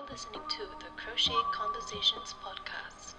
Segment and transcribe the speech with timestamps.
[0.00, 3.16] You're listening to the Crochet Conversations podcast.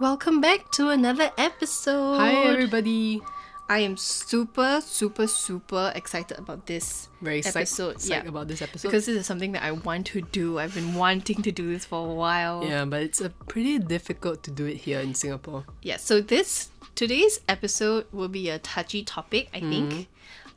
[0.00, 2.16] Welcome back to another episode.
[2.18, 3.20] Hi everybody.
[3.68, 7.96] I am super, super, super excited about this Very psyched, episode.
[7.98, 8.88] psyched yeah, about this episode.
[8.88, 10.58] because this is something that I want to do.
[10.58, 12.64] I've been wanting to do this for a while.
[12.64, 15.64] yeah, but it's a pretty difficult to do it here in Singapore.
[15.82, 19.92] Yeah, so this today's episode will be a touchy topic, I think.
[19.92, 20.02] Mm-hmm.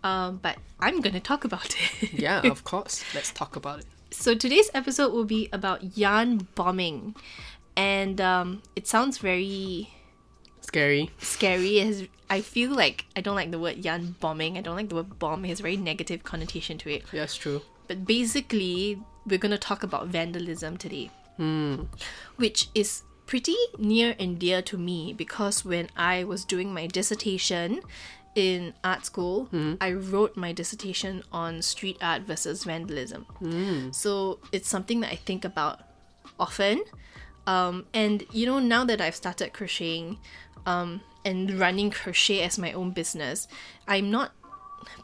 [0.02, 2.14] Um, but I'm gonna talk about it.
[2.14, 3.04] Yeah, of course.
[3.14, 3.86] Let's talk about it.
[4.12, 7.16] So today's episode will be about yarn bombing,
[7.76, 9.90] and um, it sounds very
[10.62, 11.10] Scary.
[11.20, 11.80] scary.
[11.80, 14.58] It has, I feel like I don't like the word yarn bombing.
[14.58, 15.46] I don't like the word bomb.
[15.46, 17.04] It has a very negative connotation to it.
[17.12, 17.62] Yeah, it's true.
[17.88, 21.10] But basically, we're gonna talk about vandalism today,
[22.36, 27.82] which is pretty near and dear to me because when I was doing my dissertation
[28.36, 29.50] in art school,
[29.82, 33.26] I wrote my dissertation on street art versus vandalism.
[33.92, 35.82] So it's something that I think about
[36.40, 36.84] often.
[37.48, 40.18] Um, and you know, now that I've started crocheting
[40.66, 43.48] um, and running crochet as my own business,
[43.88, 44.32] I'm not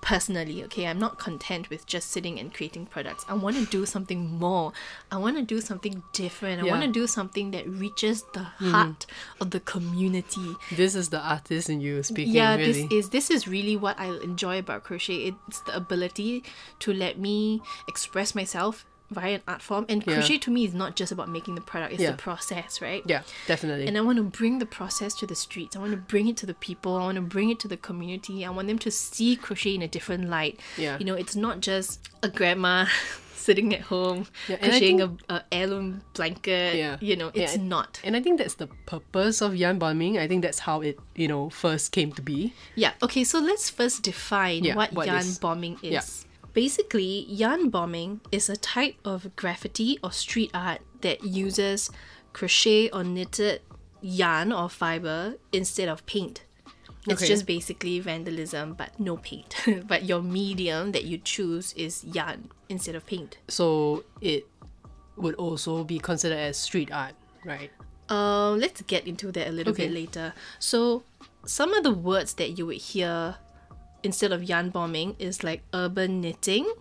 [0.02, 3.86] personally okay i'm not content with just sitting and creating products i want to do
[3.86, 4.72] something more
[5.12, 6.72] i want to do something different i Yeah.
[6.72, 8.72] want to do something that reaches the mm-hmm.
[8.72, 9.06] heart
[9.40, 12.34] of the community This is the artist in you speaking.
[12.34, 12.88] yeah really.
[12.88, 16.44] this is this is really what i enjoy about crochet it's the ability
[16.80, 20.14] to let me express myself via an art form and Yeah.
[20.16, 22.12] crochet to me is not just about making the product it's Yeah.
[22.12, 23.86] the process right yeah, definitely.
[23.88, 25.76] and I want to bring the process to the streets.
[25.76, 26.96] I want to bring it to the people.
[26.96, 28.44] I want to bring it to the community.
[28.46, 30.60] I want them to see crochet in a different light.
[30.78, 30.98] Yeah.
[31.00, 32.86] You know, it's not just a grandma
[33.36, 36.76] sitting at home Yeah, crocheting think- a, a heirloom blanket.
[36.76, 36.98] Yeah.
[37.00, 38.00] You know, Yeah, it's and- not.
[38.04, 40.18] and I think that's the purpose of yarn bombing.
[40.18, 42.54] I think that's how it, you know, first came to be.
[42.74, 42.94] Yeah.
[43.04, 43.24] Okay.
[43.24, 46.25] So let's first define Yeah, what, what yarn is- bombing is.
[46.56, 51.92] Basically, yarn bombing is a type of graffiti or street art that uses
[52.32, 53.62] crochet or knitted
[54.02, 56.44] yarn or fiber instead of paint.
[57.08, 57.28] It's Okay.
[57.28, 59.54] just basically vandalism, but no paint.
[59.88, 63.38] but your medium that you choose is yarn instead of paint.
[63.50, 64.48] So it
[65.18, 67.14] would also be considered as street art,
[67.44, 67.70] right?
[68.10, 69.94] Uh, let's get into that a little bit Okay.
[69.94, 70.34] later.
[70.60, 71.04] So,
[71.46, 73.36] some of the words that you would hear
[74.06, 76.72] instead of yarn bombing is like urban knitting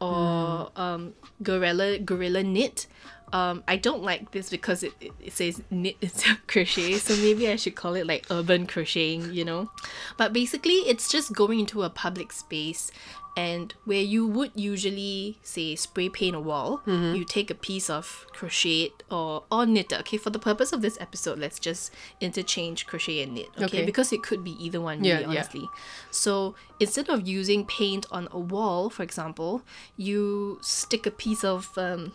[0.00, 2.86] or um, guerrilla guerrilla knit.
[3.32, 7.14] Um, I don't like this because it, it, it says knit instead of crochet, so
[7.16, 9.70] maybe I should call it like urban crocheting, you know?
[10.16, 12.90] But basically, it's just going into a public space
[13.36, 18.26] and where you would usually say spray paint a wall, you take a piece of
[18.32, 19.92] crochet or, or knit.
[19.92, 23.48] Okay, for the purpose of this episode, let's just interchange crochet and knit.
[23.56, 23.84] Okay, Okay.
[23.86, 25.40] because it could be either one, Yeah, really, yeah.
[25.40, 25.68] honestly.
[26.10, 29.62] So instead of using paint on a wall, for example,
[29.96, 32.12] you stick a piece of um,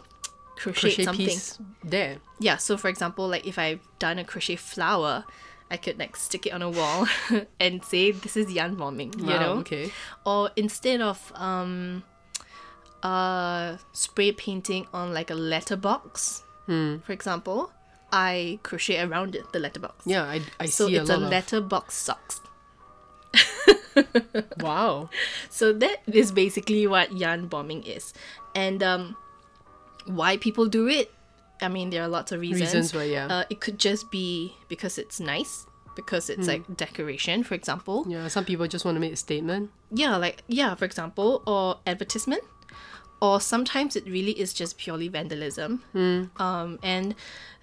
[0.57, 1.25] crochet, Crochet something.
[1.25, 2.17] piece there.
[2.39, 5.23] Yeah, so for example, like if I've done a crochet flower,
[5.71, 7.07] I could like stick it on a wall
[7.59, 9.53] and say this is yarn bombing, you Wow, know?
[9.65, 9.91] okay.
[10.25, 12.03] Or instead of um
[13.03, 16.97] uh spray painting on like a letterbox, Hmm.
[17.05, 17.71] for example,
[18.11, 20.05] I crochet around it, the letterbox.
[20.05, 22.41] Yeah, I, I So see it's a a lot letterbox socks.
[24.59, 25.09] wow.
[25.49, 28.13] So that is basically what yarn bombing is.
[28.53, 29.15] And um,
[30.05, 31.13] why people do it,
[31.61, 32.73] I mean, there are lots of reasons.
[32.73, 33.27] Reasons why, yeah.
[33.27, 38.05] Uh, it could just be because it's nice, because it's like decoration, for example.
[38.07, 39.71] Yeah, some people just want to make a statement.
[39.91, 42.43] Yeah, like, yeah, for example, or advertisement.
[43.21, 45.81] Or sometimes it really is just purely vandalism.
[46.37, 47.15] Um, and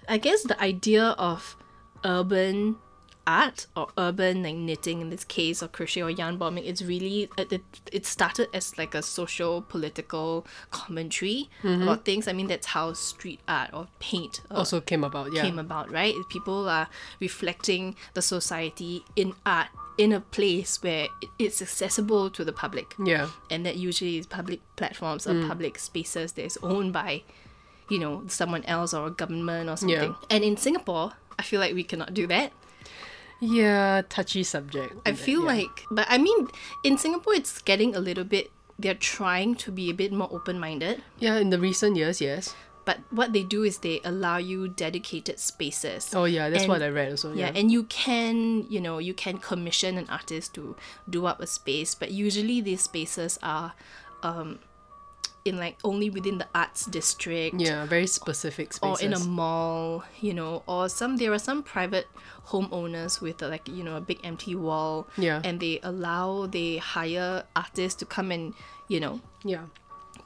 [0.09, 1.55] I guess the idea of
[2.03, 2.77] urban
[3.25, 7.29] art or urban like knitting in this case or crochet or yarn bombing it's really
[7.37, 7.61] it, it,
[7.91, 13.39] it started as like a social political commentary about things i mean that's how street
[13.47, 15.41] art or paint uh, Also came about, yeah.
[15.41, 16.13] came about, right?
[16.29, 16.87] People are
[17.19, 19.67] reflecting the society in art
[19.97, 21.07] in a place where
[21.37, 22.95] it's accessible to the public.
[23.03, 23.29] Yeah.
[23.49, 27.23] And that usually is public platforms or public spaces that is owned by,
[27.89, 30.11] you know, someone else or a government or something.
[30.11, 30.15] yeah.
[30.29, 32.51] And in Singapore, I feel like we cannot do that.
[33.43, 34.95] Yeah, touchy subject.
[35.05, 35.47] I feel yeah.
[35.67, 36.47] like, but I mean,
[36.83, 40.59] in Singapore, it's getting a little bit, they're trying to be a bit more open
[40.59, 41.03] minded.
[41.19, 42.55] Yeah, in the recent years, yes.
[42.85, 46.11] But what they do is they allow you dedicated spaces.
[46.13, 47.31] Oh yeah, that's And- what I read also.
[47.33, 47.59] yeah Yeah.
[47.59, 50.75] and you can you know you can commission an artist to
[51.09, 53.71] do up a space but usually these spaces are
[54.21, 54.59] um
[55.45, 59.01] in like only within the arts district yeah, very specific spaces.
[59.01, 62.07] or in a mall you know or some there are some private
[62.47, 65.41] homeowners with uh, like you know a big empty wall Yeah.
[65.43, 68.53] and they allow they hire artists to come and
[68.87, 69.65] you know yeah.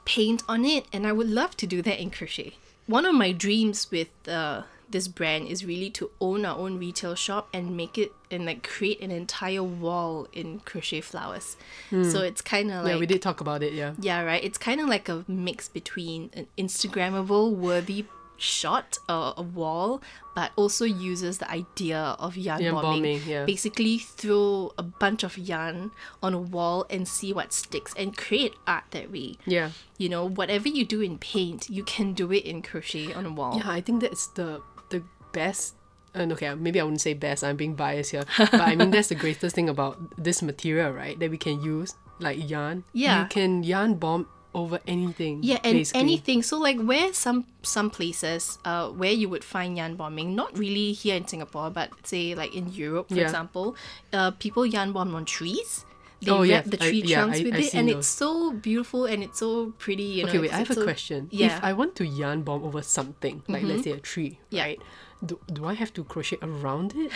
[0.04, 2.54] paint on it, and I would love to do that in crochet.
[2.86, 7.14] One of my dreams with uh, this brand is really to own our own retail
[7.14, 11.56] shop and make it and like create an entire wall in crochet flowers.
[11.90, 13.72] So it's kind of like yeah, we did talk about it.
[13.72, 13.94] Yeah.
[14.00, 14.42] yeah, right.
[14.42, 18.06] It's kind of like a mix between an Instagrammable, worthy
[18.38, 20.00] shot, uh, a wall,
[20.34, 23.18] but also uses the idea of yarn, Yarn bombing.
[23.18, 23.44] bombing, yeah.
[23.44, 25.90] Basically, throw a bunch of yarn
[26.22, 29.34] on a wall and see what sticks, and create art that way.
[29.44, 29.70] Yeah.
[29.98, 33.30] You know, whatever you do in paint, you can do it in crochet on a
[33.32, 33.56] wall.
[33.58, 34.62] Yeah, I think that's the
[35.32, 35.74] best.
[36.14, 37.44] And okay, maybe I wouldn't say best.
[37.44, 41.18] I'm being biased here, but I mean that's the greatest thing about this material, right?
[41.18, 42.84] That we can use like yarn.
[42.92, 43.22] Yeah.
[43.22, 45.40] you can yarn bomb over anything.
[45.44, 46.00] Yeah, and basically.
[46.00, 46.42] anything.
[46.42, 50.92] So like where some some places uh where you would find yarn bombing, not really
[50.92, 53.24] here in Singapore, but say like in Europe, for Yeah.
[53.28, 53.76] example,
[54.12, 55.84] uh people yarn bomb on trees.
[56.20, 57.96] They Oh, wrap yeah, the I- tree yeah, trunks I- with I've it, and those.
[57.98, 60.02] it's so beautiful and it's so pretty.
[60.18, 61.28] You know, Okay, wait, I have a so- question.
[61.30, 61.46] Yeah.
[61.48, 61.58] Mm-hmm.
[61.58, 64.64] If I want to yarn bomb over something, like let's say a tree, Yeah.
[64.64, 64.80] right?
[65.24, 67.10] Do, do I have to crochet around it?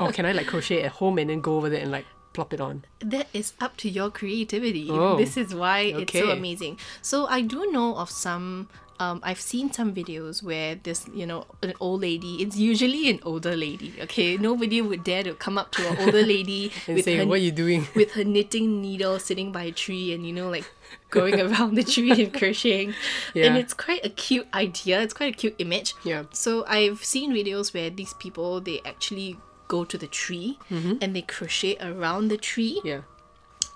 [0.00, 2.52] or can I like crochet at home and then go over there and like plop
[2.54, 2.84] it on?
[3.00, 4.88] that is up to your creativity.
[4.90, 6.78] Oh, This is why it's so amazing.
[7.02, 8.68] So I do know of some.
[9.00, 12.42] Um, I've seen some videos where this, you know, an old lady.
[12.42, 13.94] It's usually an older lady.
[14.02, 17.34] Okay, nobody would dare to come up to an older lady And say, her, what
[17.38, 17.86] are you doing?
[17.94, 20.64] with her knitting needle sitting by a tree and you know like
[21.10, 22.94] going around the tree and crocheting.
[23.34, 25.00] And it's quite a cute idea.
[25.00, 25.94] It's quite a cute image.
[26.04, 26.24] Yeah.
[26.32, 29.38] So I've seen videos where these people they actually
[29.68, 30.94] go to the tree mm-hmm.
[31.00, 32.80] and they crochet around the tree.
[32.84, 33.02] Yeah.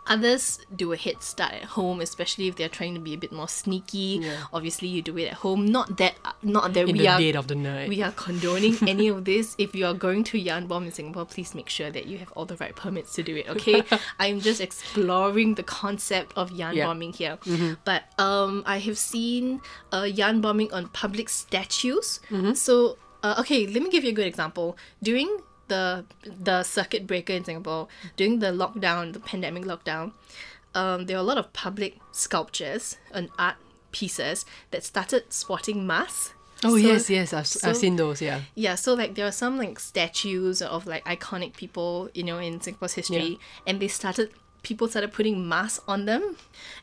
[0.07, 3.31] Others do a head start at home, especially if they're trying to be a bit
[3.33, 4.21] more sneaky.
[4.23, 4.45] Yeah.
[4.53, 5.65] Obviously, you do it at home.
[5.67, 7.89] Not that, not that In we the are dead of the night.
[7.89, 9.55] we are condoning any of this.
[9.59, 12.33] If you are going to yarn bomb in Singapore, please make sure that you have
[12.33, 13.49] all the right permits to do it.
[13.49, 13.83] Okay,
[14.19, 16.87] I'm just exploring the concept of yarn Yeah.
[16.87, 17.39] bombing here.
[17.85, 19.61] But um, I have seen
[19.93, 22.19] uh, yarn bombing on public statues.
[22.55, 24.77] So uh, okay, let me give you a good example.
[25.01, 25.39] During
[25.69, 30.13] the the circuit breaker in Singapore, during the lockdown, the pandemic lockdown,
[30.75, 33.57] um, there were a lot of public sculptures and art
[33.93, 36.35] pieces that started sporting masks.
[36.65, 38.23] oh So- yes, yes, I've, so- I've seen those.
[38.23, 38.41] Yeah.
[38.55, 42.61] yeah, so like there are some like statues of like iconic people, you know, in
[42.61, 44.31] Singapore's history, and they started
[44.63, 46.37] people started putting masks on them,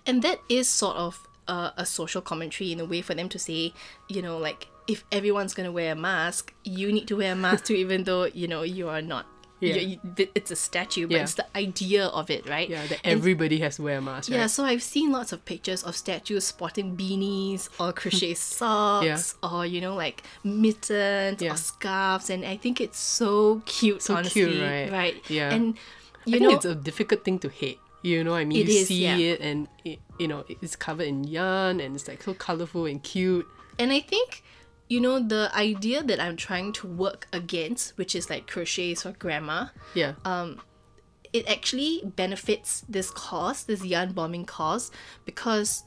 [0.06, 3.40] and that is sort of uh, a social commentary in a way for them to
[3.40, 3.74] say,
[4.08, 7.66] you know, like if everyone's gonna wear a mask, you need to wear a mask
[7.66, 9.26] too, even though you know you are not.
[9.62, 9.76] Yeah.
[9.76, 11.24] you- you- it's a statue, but Yeah.
[11.24, 12.70] it's the idea of it, right?
[12.70, 14.38] Yeah, that And- everybody has to wear a mask, right?
[14.40, 19.66] yeah, so I've seen lots of pictures of statues sporting beanies or crochet socks or
[19.66, 20.24] you know like
[20.70, 21.54] mittens Yeah.
[21.54, 24.02] or scarves, and I think it's so cute.
[24.02, 24.92] So honestly, cute, right?
[24.92, 25.16] Right.
[25.30, 25.52] Yeah.
[25.54, 27.80] And I you think know, it's a difficult thing to hate.
[28.02, 29.18] You know, what I mean, you is, see yeah.
[29.18, 33.04] it and it, you know it's covered in yarn and it's like so colorful and
[33.04, 33.46] cute.
[33.78, 34.44] and I think
[34.90, 39.12] you know the idea that I'm trying to work against, which is like crochets for
[39.12, 39.68] grandma.
[39.94, 40.60] Yeah, Um,
[41.32, 44.92] it actually benefits this cause, this yarn bombing cause,
[45.26, 45.84] because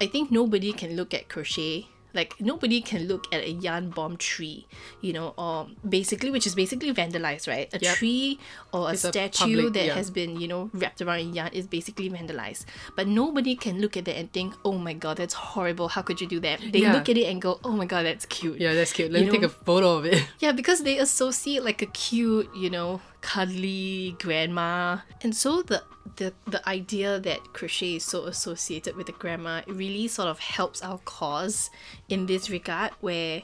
[0.00, 1.86] I think nobody can look at crochet.
[2.16, 4.66] Like nobody can look at a yarn bomb tree,
[5.02, 7.68] you know, or basically, which is basically vandalized, right?
[7.74, 7.96] A Yep.
[7.96, 8.40] tree
[8.72, 9.94] or a It's a statue public- that yeah.
[9.94, 12.64] has been, you know, wrapped around in yarn is basically vandalized.
[12.96, 15.88] But nobody can look at that and think, "Oh my god, that's horrible!
[15.92, 16.94] How could you do that?" They Yeah.
[16.96, 19.12] look at it and go, "Oh my god, that's cute." yeah, that's cute.
[19.12, 20.24] Let You me take a photo of it.
[20.40, 24.98] Yeah, because they associate like a cute, you know, cuddly grandma.
[25.20, 25.82] And so the
[26.16, 30.38] the the idea that crochet is so associated with the grandma it really sort of
[30.38, 31.68] helps our cause
[32.08, 33.42] in this regard where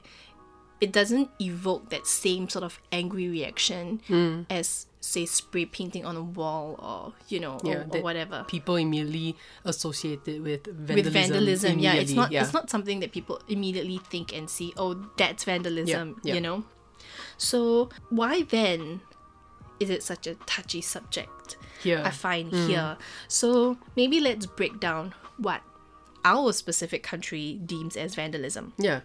[0.80, 4.42] it doesn't evoke that same sort of angry reaction hmm.
[4.48, 8.44] as say spray painting on a wall or you know or, Yeah, or that whatever
[8.46, 10.94] People immediately associate it with vandalism.
[10.94, 12.42] with vandalism yeah it's not yeah.
[12.42, 16.34] it's not something that people immediately think and see oh that's vandalism yeah.
[16.34, 16.64] you know
[17.36, 19.02] so why then
[19.80, 22.02] is it such a touchy subject Here.
[22.04, 22.66] i find Mm.
[22.68, 22.96] here
[23.28, 25.62] so maybe let's break down what
[26.24, 29.00] our specific country deems as vandalism Yeah,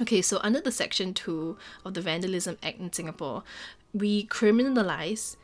[0.00, 1.56] Okay, so under the Section 2
[1.86, 3.42] of the Vandalism Act in Singapore,
[3.94, 5.36] we criminalize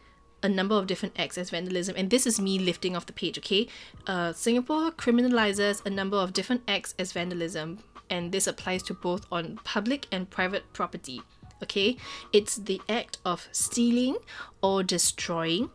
[0.42, 3.38] a number of different acts as vandalism, and this is me lifting off the page,
[3.38, 3.66] okay?
[4.06, 7.78] Uh, Singapore criminalizes a number of different acts as vandalism,
[8.10, 11.22] and this applies to both on public and private property,
[11.62, 11.96] okay?
[12.32, 14.16] It's the act of stealing
[14.62, 15.70] or destroying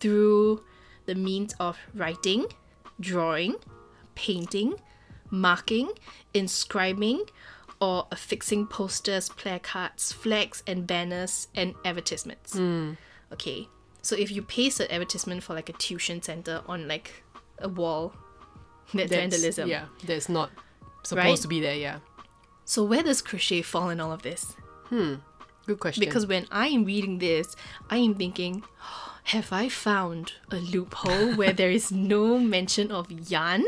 [0.00, 0.62] through
[1.06, 2.46] the means of writing,
[3.00, 3.56] drawing,
[4.14, 4.74] painting,
[5.30, 5.90] marking,
[6.32, 7.24] inscribing,
[7.80, 12.54] or affixing posters, placards, flags, and banners and advertisements.
[12.56, 12.92] Hmm.
[13.32, 13.68] Okay,
[14.02, 17.24] so if you paste an advertisement for like a tuition center on like
[17.58, 18.12] a wall,
[18.92, 19.68] That's, That's- vandalism.
[19.68, 20.50] Yeah, that's not
[21.02, 21.38] supposed Right?
[21.40, 21.74] to be there.
[21.74, 21.98] Yeah.
[22.66, 24.54] So where does crochet fall in all of this?
[25.66, 26.00] Good question.
[26.04, 27.56] Because when I am reading this,
[27.88, 28.64] I am thinking,
[29.32, 33.64] have I found a loophole where there is no mention of yarn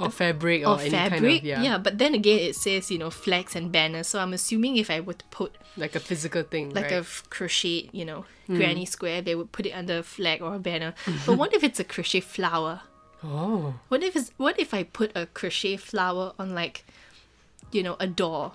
[0.00, 1.20] or fabric or or, any fabric?
[1.20, 1.26] kind
[1.58, 4.08] of yeah, but then again, it says, you know, flags and banners.
[4.08, 6.92] So I'm assuming if I were to put like a physical thing, like right?
[6.94, 8.56] a f- crochet, you know, Hmm.
[8.56, 10.94] granny square, they would put it under a flag or a banner.
[11.26, 12.80] but what if it's a crochet flower?
[13.22, 16.86] oh, What if it's, what if I put a crochet flower on like,
[17.70, 18.52] you know, a door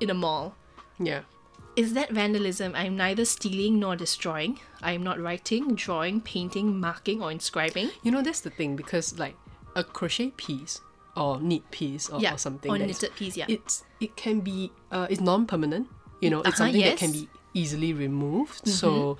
[0.00, 0.56] in a mall?
[1.02, 1.22] Yeah.
[1.74, 2.74] Is that vandalism?
[2.74, 4.60] I'm neither stealing nor destroying.
[4.82, 7.88] I am not writing, drawing, painting, marking, or inscribing.
[8.02, 9.36] You know that's the thing because like
[9.74, 10.80] a crochet piece
[11.16, 13.36] or knit piece or, yeah, or something or knitted piece.
[13.38, 15.88] Yeah, it's it can be uh, it's non-permanent
[16.20, 17.10] you know it's Uh-huh, something that can.
[17.10, 17.24] Mm-hmm.
[17.24, 19.18] be easily removed so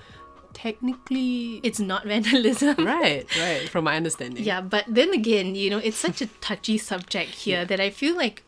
[0.53, 2.75] technically it's not vandalism.
[2.85, 6.77] right right from my understanding Yeah, but then again, you know, it's such a touchy
[6.77, 8.43] subject here that I feel like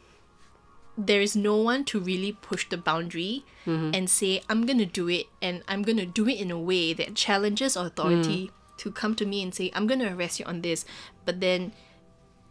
[0.98, 3.92] there is no one to really push the boundary mm-hmm.
[3.94, 6.60] and say, I'm going to do it and I'm going to do it in a
[6.60, 8.78] way that challenges authority mm.
[8.78, 10.86] to come to me and say, I'm going to arrest you on this.
[11.26, 11.74] But then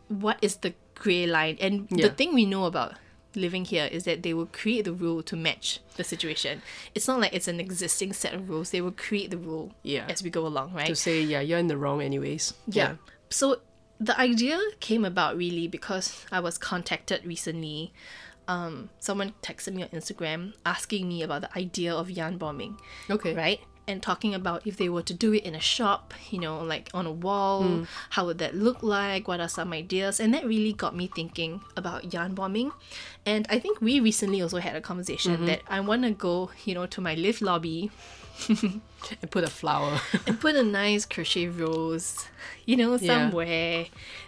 [0.09, 1.57] what is the grey line?
[1.61, 2.95] And the thing we know about
[3.35, 6.63] living here is that they will create the rule to match the situation.
[6.95, 8.71] It's not like it's an existing set of rules.
[8.71, 10.07] They will create the rule Yeah.
[10.09, 10.87] as we go along, right?
[10.87, 12.97] to say yeah you're in the wrong anyways Yeah.
[13.31, 13.61] So
[13.99, 17.93] the idea came about really because I was contacted recently.
[18.47, 23.35] Um, someone texted me on Instagram asking me about the idea of yarn bombing, okay
[23.35, 23.61] right?
[23.87, 26.89] And talking about if they were to do it in a shop, you know, like
[26.95, 29.29] on a wall, how would that look like?
[29.29, 30.21] What are some ideas?
[30.21, 32.73] And that really got me thinking about yarn bombing.
[33.27, 36.75] And I think we recently also had a conversation that I want to go, you
[36.75, 37.91] know, to my live lobby
[38.49, 42.27] and put a flower and put a nice crochet rose,
[42.67, 43.29] you know, Yeah.
[43.31, 43.87] somewhere.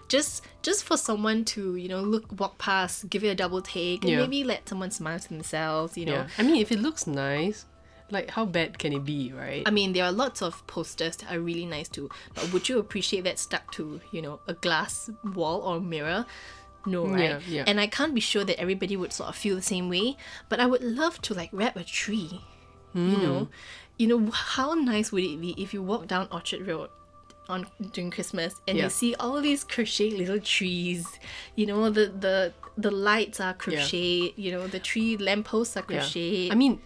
[0.08, 4.02] Just just for someone to, you know, look walk past, give it a double take,
[4.02, 4.18] and Yeah.
[4.18, 6.12] maybe let someone smile to themselves, you know.
[6.12, 7.66] yeah i mean if it looks nice
[8.10, 11.32] like how bad can it be right I mean, there are lots of posters that
[11.32, 15.10] are really nice too, but would you appreciate that stuck to, you know, a glass
[15.34, 16.24] wall or mirror?
[16.86, 17.30] No, right?
[17.30, 17.64] Yeah, yeah.
[17.66, 20.16] And I can't be sure that everybody would sort of feel the same way,
[20.48, 22.42] but I would love to like wrap a tree.
[22.94, 23.50] You know, Hmm.
[23.98, 26.90] You know how nice would it be if you walk down Orchard Road
[27.48, 28.84] on during Christmas and Yeah.
[28.84, 31.06] you see all these crochet little trees.
[31.54, 34.34] You know, the the the lights are crochet.
[34.36, 36.00] You know, the tree lampposts are Yeah.
[36.00, 36.50] crochet.
[36.50, 36.80] I mean,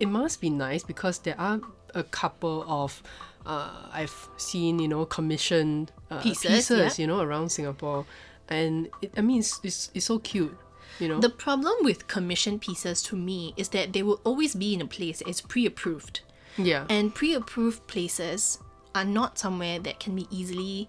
[0.00, 1.60] it must be nice because there are
[1.94, 3.02] a couple of
[3.46, 7.02] uh, I've seen you know commissioned uh, Pieces, pieces, yeah.
[7.02, 8.06] you know around Singapore,
[8.48, 10.56] and it, I mean it's, it's it's so cute,
[10.98, 11.20] you know.
[11.20, 14.86] The problem with commission pieces to me is that they will always be in a
[14.86, 16.20] place that is pre-approved.
[16.56, 18.58] Yeah, And pre-approved places
[18.94, 20.88] are not somewhere that can be easily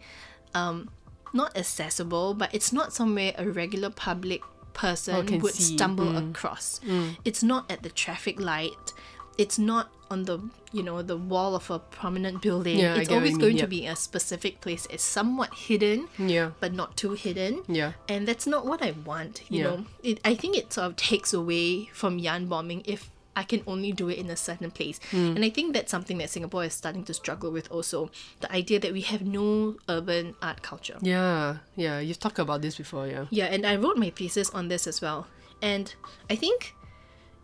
[0.54, 0.90] um
[1.34, 4.42] not accessible, but it's not somewhere a regular public
[4.74, 6.80] person would see, stumble across.
[7.26, 8.94] It's not at the traffic light.
[9.38, 10.40] It's not on the
[10.72, 12.80] you know the wall of a prominent building.
[12.80, 14.88] Yeah, it's always mean, going to be a specific place.
[14.90, 17.94] It's somewhat hidden, yeah, but not too hidden yeah.
[18.08, 19.42] and that's not what I want.
[19.50, 19.64] You Yeah.
[19.64, 23.62] know, it, I think it sort of takes away from yarn bombing if I can
[23.68, 25.00] only do it in a certain place.
[25.12, 25.36] Hmm.
[25.36, 27.70] And I think that's something that Singapore is starting to struggle with.
[27.72, 30.98] Also, the idea that we have no urban art culture.
[31.02, 33.26] Yeah, yeah, you've talked about this before, yeah.
[33.30, 35.28] Yeah, and I wrote my thesis on this as well.
[35.62, 35.94] And
[36.30, 36.76] I think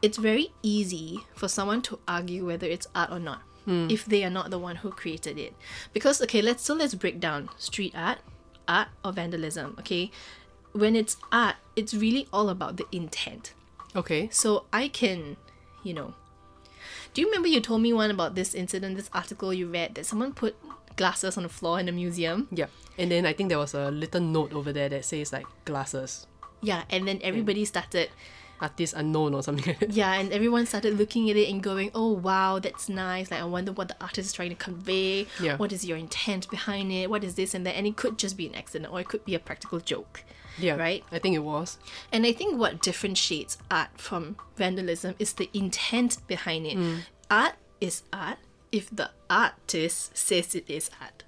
[0.02, 4.30] it's very easy for someone to argue whether it's art or not if they are
[4.30, 5.54] not the one who created it.
[5.94, 8.20] Because okay, let's so let's break down street art,
[8.68, 10.12] art or vandalism, okay?
[10.74, 13.54] When it's art, it's really all about the intent.
[13.96, 14.30] Okay.
[14.32, 15.38] So I can,
[15.84, 16.14] you know,
[17.14, 20.06] do you remember you told me one about this incident, this article you read that
[20.06, 20.56] someone put
[20.96, 22.48] glasses on the floor in a museum?
[22.52, 22.68] Yeah.
[22.98, 26.28] And then I think there was a little note over there that says like glasses.
[26.62, 28.10] Yeah, and then everybody started
[28.62, 29.76] Artist unknown or something.
[29.90, 33.32] Yeah, and everyone started looking at it and going, "Oh wow, that's nice!
[33.32, 35.26] Like I wonder what the artist is trying to convey.
[35.42, 35.58] Yeah.
[35.58, 37.10] What is your intent behind it?
[37.10, 39.26] What is this and that?" And it could just be an accident, or it could
[39.26, 40.24] be a practical joke.
[40.58, 40.76] Yeah.
[40.76, 41.04] Right?
[41.12, 41.78] I think it was.
[42.12, 46.78] And I think what differentiates art from vandalism is the intent behind it.
[46.78, 47.00] Mm.
[47.30, 48.38] Art is art
[48.72, 51.24] if the artist says it is art,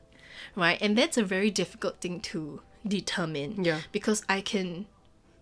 [0.56, 0.77] right?
[0.82, 3.63] And that's a very difficult thing to determine.
[3.63, 3.80] Yeah.
[3.92, 4.86] Because I can,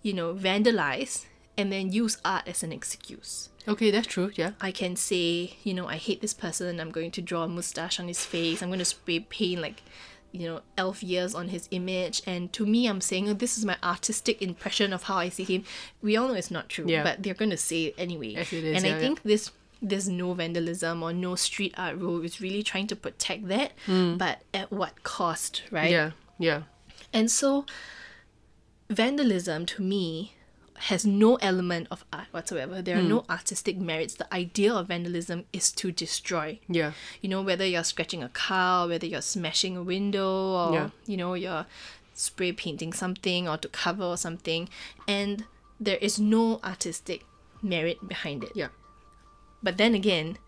[0.01, 1.25] you know, vandalize
[1.57, 3.49] and then use art as an excuse.
[3.67, 4.51] Okay, that's true, yeah.
[4.59, 6.79] I can say, you know, I hate this person.
[6.79, 8.63] I'm going to draw a mustache on his face.
[8.63, 9.83] I'm going to spray paint like,
[10.31, 12.21] you know, elf ears on his image.
[12.25, 15.43] And to me, I'm saying, oh, this is my artistic impression of how I see
[15.43, 15.63] him.
[16.01, 17.03] We all know it's not true, Yeah.
[17.03, 18.35] but they're going to say it anyway.
[18.35, 22.23] It is, and yeah, I think this this no vandalism or no street art rule
[22.23, 24.15] is really trying to protect that, hmm.
[24.15, 25.89] but at what cost, right?
[25.89, 26.63] Yeah, yeah.
[27.11, 27.65] And so
[28.89, 30.35] vandalism to me
[30.85, 32.81] has no element of art whatsoever.
[32.81, 33.31] There are no hmm.
[33.31, 34.15] artistic merits.
[34.15, 36.59] The idea of vandalism is to destroy.
[36.67, 36.93] Yeah.
[37.21, 40.89] You know, whether you're scratching a car, whether you're smashing a window, or Yeah.
[41.05, 41.67] you know, you're
[42.15, 44.69] spray painting something or to cover or something,
[45.07, 45.45] and
[45.79, 47.25] there is no artistic
[47.61, 48.51] merit behind it.
[48.55, 48.69] Yeah.
[49.61, 50.39] But then again,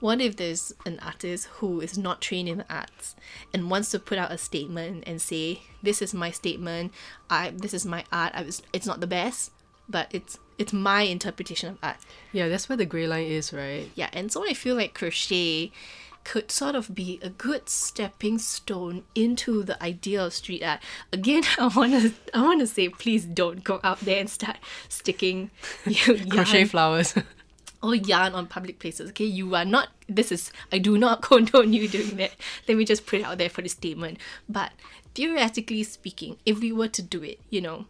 [0.00, 3.16] what if there's an artist who is not trained in the arts
[3.52, 6.92] and wants to put out a statement and say, "This is my statement.
[7.30, 8.32] I this is my art.
[8.34, 9.52] I was, it's not the best,
[9.90, 11.96] but it's it's my interpretation of art."
[12.32, 13.90] Yeah, that's where the grey line is, right?
[13.94, 15.72] Yeah, and so I feel like crochet
[16.22, 20.80] could sort of be a good stepping stone into the idea of street art.
[21.12, 24.56] Again, I wanna I wanna say please don't go out there and start
[24.88, 25.50] sticking
[26.28, 27.14] Crochet flowers.
[27.82, 29.10] or yarn on public places.
[29.10, 29.88] Okay, you are not.
[30.08, 32.32] This is I do not condone you doing that.
[32.68, 34.18] Let me just put it out there for the statement.
[34.48, 34.72] But
[35.14, 37.86] theoretically speaking, if we were to do it, you know,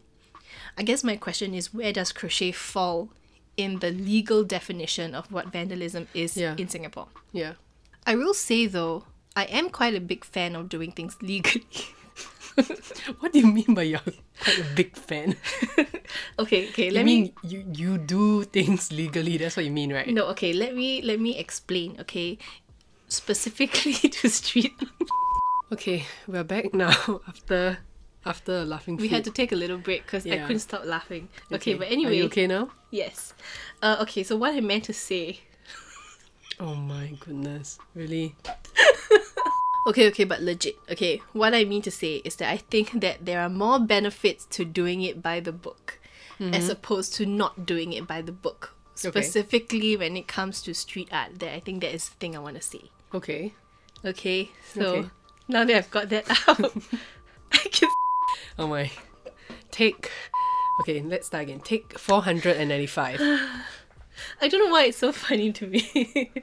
[0.81, 3.11] I guess my question is where does crochet fall
[3.59, 6.57] in the legal definition of what vandalism is Yeah.
[6.57, 7.09] in Singapore?
[7.37, 7.61] yeah.
[8.07, 9.05] I will say though,
[9.37, 11.69] I am quite a big fan of doing things legally.
[13.21, 14.01] What do you mean by you're
[14.41, 15.37] quite a big fan?
[16.41, 20.09] okay, okay, let me mean you you do things legally, that's what you mean, right?
[20.09, 22.41] No, okay, let me let me explain, okay?
[23.09, 24.75] Specifically to street
[25.73, 27.79] Okay, we're back now after
[28.27, 29.15] after laughing we fit.
[29.17, 31.29] had to take a little break because I couldn't stop laughing.
[31.53, 32.71] Okay, but Are anyway, you okay now?
[32.91, 33.35] yes.
[33.83, 35.41] Uh, okay, so what I meant to say.
[36.61, 37.79] Oh my goodness.
[37.95, 38.35] Really?
[39.89, 40.77] Okay, okay, but legit.
[40.91, 44.45] Okay, what I mean to say is that I think that there are more benefits
[44.57, 45.99] to doing it by the book
[46.39, 48.73] as opposed to not doing it by the book.
[48.97, 49.09] Mm-hmm.
[49.09, 49.21] Okay.
[49.23, 52.41] Specifically when it comes to street art, that I think that is the thing I
[52.41, 52.91] want to say.
[53.15, 53.53] Okay.
[54.05, 55.09] Okay, so Okay.
[55.49, 56.73] now that I've got that out,
[57.53, 57.89] I can
[58.59, 58.91] Oh my.
[59.71, 60.11] Take
[60.81, 61.61] Okay, let's start again.
[61.61, 63.21] Take four hundred and ninety five.
[64.41, 66.33] I don't know why it's so funny to me.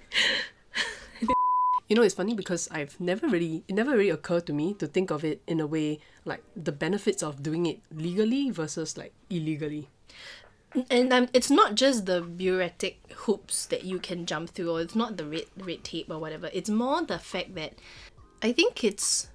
[1.90, 4.88] You know, it's funny because I've never really, it never really occurred to me to
[4.88, 9.14] think of it in a way like the benefits of doing it legally versus like
[9.30, 9.88] illegally.
[10.92, 14.96] and um, it's not just the bureaucratic hoops that you can jump through, or it's
[14.96, 16.50] not the red red tape or whatever.
[16.52, 17.76] It's more the fact that
[18.44, 19.30] I think it's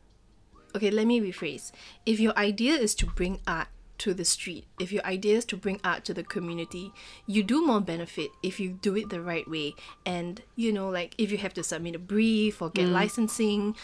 [0.75, 0.91] okay.
[0.91, 1.73] Let me rephrase.
[2.07, 5.57] If your idea is to bring art to the street, if your idea is to
[5.57, 6.93] bring art to the community,
[7.27, 9.75] you do more benefit if you do it the right way.
[10.05, 12.93] And you know, like if you have to submit a brief or get mm.
[12.93, 13.77] licensing,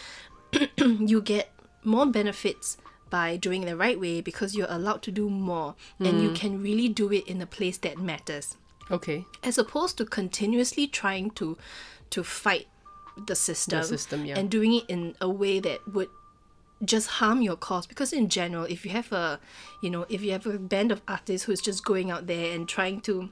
[0.76, 1.50] you get
[1.84, 2.76] more benefits
[3.10, 6.34] by doing it the right way because you're allowed to do more and you mm.
[6.34, 8.56] can really do it in a place that matters
[8.90, 9.24] Okay.
[9.42, 11.56] as opposed to continuously trying to
[12.10, 12.66] to fight
[13.26, 14.38] the system, the system, yeah.
[14.38, 16.08] and doing it in a way that would
[16.84, 19.40] just harm your cause because in general if you have a
[19.82, 22.68] you know if you have a band of artists who's just going out there and
[22.68, 23.30] trying to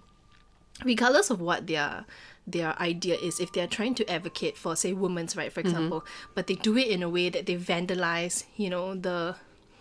[0.84, 2.04] regardless of what their
[2.46, 5.70] their idea is if they're trying to advocate for say women's right for mm-hmm.
[5.70, 6.04] example
[6.34, 9.36] but they do it in a way that they vandalize you know the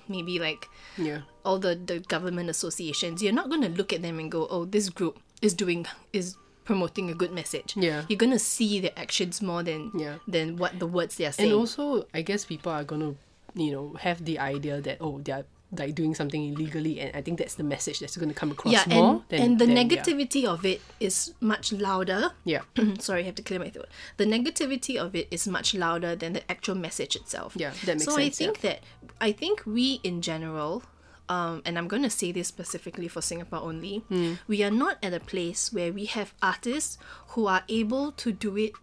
[0.08, 1.22] maybe like Yeah.
[1.44, 4.90] all the, the government associations, you're not gonna look at them and go, Oh, this
[4.90, 7.76] group is doing is promoting a good message.
[7.78, 8.06] Yeah.
[8.08, 10.18] You're gonna see their actions more than Yeah.
[10.28, 11.52] than what the words they're saying.
[11.52, 13.16] And also, I guess people are gonna,
[13.56, 17.40] you know, have the idea that oh, they're like doing something illegally, and I think
[17.40, 19.12] that's the message that's gonna come across yeah, more.
[19.14, 19.84] and, than, and the than- yeah.
[19.84, 22.32] negativity of it is much louder.
[22.46, 22.62] Yeah.
[23.00, 23.88] Sorry, I have to clear my throat.
[24.18, 27.54] The negativity of it is much louder than the actual message itself.
[27.58, 28.06] Yeah, that makes sense.
[28.06, 28.46] so I sense, yeah.
[28.48, 28.80] think that
[29.20, 30.84] I think we in general,
[31.28, 34.34] um, and I'm going to say this specifically for Singapore only, Hmm.
[34.48, 36.98] we are not at a place where we have artists
[37.30, 38.74] who are able to do it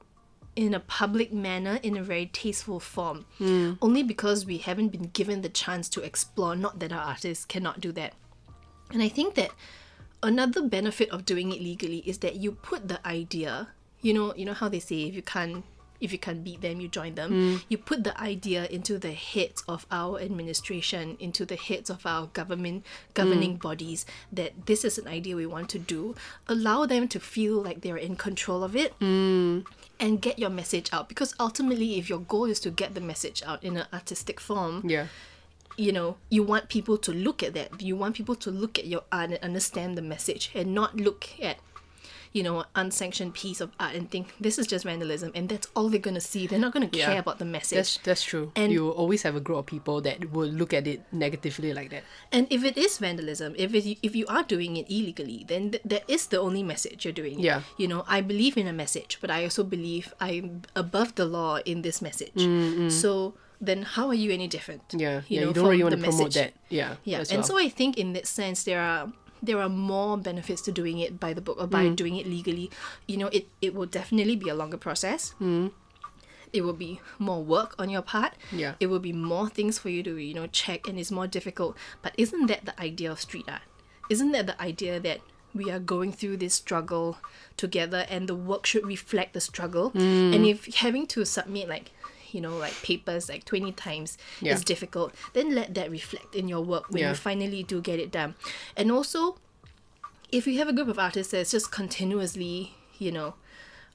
[0.54, 3.24] in a public manner in a very tasteful form.
[3.38, 3.72] Hmm.
[3.80, 6.54] Only because we haven't been given the chance to explore.
[6.54, 8.14] Not that our artists cannot do that.
[8.92, 9.50] And I think that
[10.22, 13.68] another benefit of doing it legally is that you put the idea,
[14.02, 15.64] you know, you know how they say if you can't
[16.02, 17.30] if you can't beat them, you join them.
[17.30, 17.56] Hmm.
[17.68, 22.26] You put the idea into the heads of our administration, into the heads of our
[22.26, 22.84] government
[23.14, 23.58] governing hmm.
[23.58, 26.16] bodies that this is an idea we want to do.
[26.48, 29.60] Allow them to feel like they're in control of it hmm.
[30.02, 31.08] And get your message out.
[31.08, 34.82] Because ultimately if your goal is to get the message out in an artistic form,
[34.84, 35.06] Yeah.
[35.78, 37.80] you know, you want people to look at that.
[37.80, 41.28] You want people to look at your art and understand the message and not look
[41.40, 41.56] at,
[42.32, 45.88] you know, unsanctioned piece of art and think this is just vandalism and that's all
[45.90, 46.46] they're gonna see.
[46.46, 47.06] They're not gonna Yeah.
[47.06, 47.76] care about the message.
[47.76, 48.52] That's that's true.
[48.56, 51.90] And- you always have a group of people that will look at it negatively like
[51.90, 52.04] that.
[52.32, 55.82] And if it is vandalism, if it, if you are doing it illegally, then th-
[55.84, 57.38] that is the only message you're doing.
[57.40, 57.62] Yeah.
[57.76, 61.58] You know, I believe in a message, but I also believe I'm above the law
[61.64, 62.34] in this message.
[62.34, 62.90] Mm, mm.
[62.90, 64.82] So then how are you any different?
[64.90, 66.34] Yeah, you yeah, know, you don't really want the to promote message.
[66.34, 66.52] that.
[66.68, 67.42] Yeah, Yeah, and well.
[67.44, 71.18] so I think in that sense there are there are more benefits to doing it
[71.18, 71.96] by the book or by Mm.
[71.96, 72.70] doing it legally.
[73.08, 75.34] You know, it it will definitely be a longer process.
[76.52, 78.32] It will be more work on your part.
[78.50, 78.58] Mm.
[78.58, 78.74] Yeah.
[78.78, 81.76] It will be more things for you to you know check, and it's more difficult.
[82.02, 83.62] But isn't that the idea of street art?
[84.10, 85.20] Isn't that the idea that
[85.54, 87.16] we are going through this struggle
[87.56, 89.90] together, and the work should reflect the struggle?
[89.92, 90.34] Mm.
[90.36, 91.90] And if having to submit like
[92.34, 94.54] you know like papers like 20 times Yeah.
[94.54, 97.08] is difficult then let that reflect in your work when Yeah.
[97.10, 98.34] you finally do get it done
[98.76, 99.36] and also
[100.30, 103.34] if you have a group of artists that's just continuously you know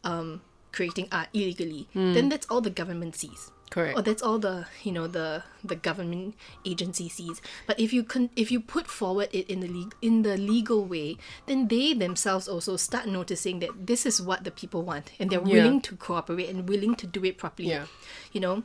[0.03, 3.97] um, creating art illegally then that's all the government sees Correct.
[3.97, 8.29] or that's all the you know the the government agency sees but if you con-
[8.35, 12.47] if you put forward it in the le- in the legal way then they themselves
[12.47, 15.53] also start noticing that this is what the people want and they're Yeah.
[15.63, 17.87] willing to cooperate and willing to do it properly Yeah.
[18.31, 18.63] you know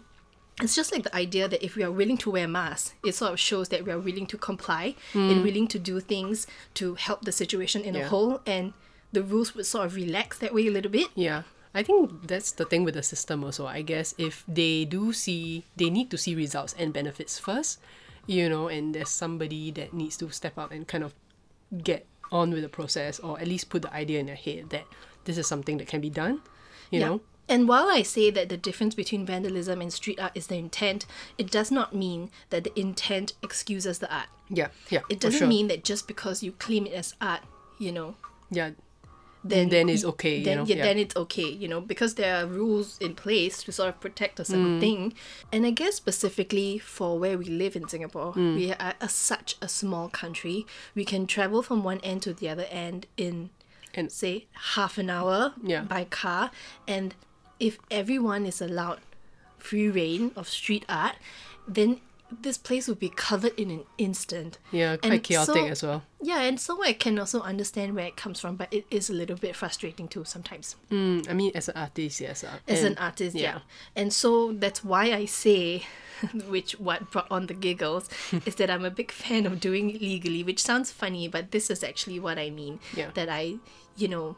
[0.61, 3.33] it's just like the idea that if we are willing to wear masks, it sort
[3.33, 7.25] of shows that we are willing to comply and willing to do things to help
[7.25, 8.09] the situation in a Hmm.
[8.09, 8.75] Whole, and
[9.13, 11.09] the rules would sort of relax that way a little bit.
[11.15, 11.43] Yeah.
[11.75, 13.67] I think that's the thing with the system also.
[13.67, 17.81] I guess if they do see, they need to see results and benefits first,
[18.27, 21.15] you know, and there's somebody that needs to step up and kind of
[21.83, 24.85] get on with the process or at least put the idea in their head that
[25.25, 26.41] this is something that can be done,
[26.91, 27.09] you Yeah.
[27.09, 27.21] know?
[27.49, 31.07] And while I say that the difference between vandalism and street art is the intent,
[31.37, 34.29] it does not mean that the intent excuses the art.
[34.49, 35.01] Yeah, yeah.
[35.09, 35.49] It doesn't sure.
[35.49, 37.41] mean that just because you claim it as art,
[37.79, 38.15] you know,
[38.51, 38.71] Yeah,
[39.45, 40.65] then then it's okay, you Then, know?
[40.65, 40.83] yeah, Yeah.
[40.85, 44.39] then it's okay, you know, because there are rules in place to sort of protect
[44.39, 44.47] a Mm.
[44.47, 45.15] certain thing.
[45.53, 48.55] And I guess specifically for where we live in Singapore, Mm.
[48.57, 50.65] we are a, such a small country.
[50.95, 53.51] We can travel from one end to the other end in,
[53.95, 55.83] And- say, half an hour Yeah.
[55.83, 56.51] by car.
[56.87, 57.15] And
[57.59, 59.01] if everyone is allowed
[59.59, 61.17] free rein of street art,
[61.69, 62.01] then
[62.41, 64.59] this place would be covered in an instant.
[64.71, 66.03] yeah, quite And chaotic so- as well.
[66.25, 69.13] Yeah, and so I can also understand where it comes from, but it is a
[69.13, 70.77] little bit frustrating too sometimes.
[70.91, 72.45] Mm, I mean, as an artist, yes.
[72.45, 73.43] Uh, As and- an artist, yeah.
[73.55, 73.59] yeah.
[73.97, 75.83] And so that's why I say,
[76.49, 78.09] which what brought on the giggles,
[78.47, 81.71] is that I'm a big fan of doing it legally, which sounds funny, but this
[81.71, 82.79] is actually what I mean.
[82.97, 83.11] Yeah.
[83.15, 83.57] That I,
[83.97, 84.37] you know,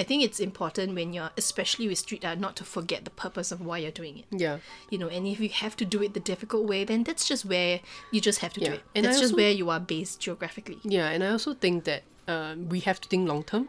[0.00, 3.52] I think it's important when you're, especially with street art, not to forget the purpose
[3.52, 4.24] of why you're doing it.
[4.30, 4.60] Yeah.
[4.88, 7.44] You know, and if you have to do it the difficult way, then that's just
[7.44, 8.82] where you just have to do it.
[8.94, 10.78] And that's just where you are based geographically.
[10.84, 13.68] Yeah, and I also think that um, we have to think long term.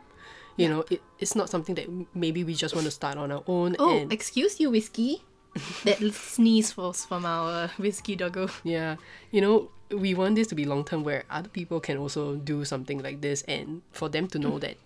[0.55, 3.43] You know, it, it's not something that maybe we just want to start on our
[3.47, 3.75] own.
[3.77, 5.23] Oh, and excuse you, whiskey.
[5.83, 8.47] that sneeze was from our whiskey doggo.
[8.63, 8.95] yeah,
[9.31, 12.63] you know, we want this to be long term where other people can also do
[12.63, 14.77] something like this and for them to know that,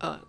[0.00, 0.20] uh,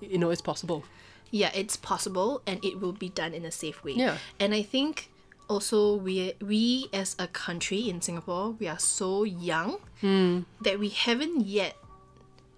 [0.00, 0.84] you know, it's possible.
[1.30, 3.92] Yeah, it's possible and it will be done in a safe way.
[3.92, 4.18] Yeah.
[4.38, 5.10] And I think
[5.48, 10.40] also we we as a country in Singapore, we are so young hmm.
[10.60, 11.76] that we haven't yet